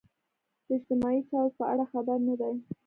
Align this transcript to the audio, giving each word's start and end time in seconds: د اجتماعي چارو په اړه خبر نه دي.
د 0.65 0.67
اجتماعي 0.77 1.19
چارو 1.29 1.49
په 1.57 1.63
اړه 1.71 1.83
خبر 1.91 2.17
نه 2.27 2.35
دي. 2.39 2.53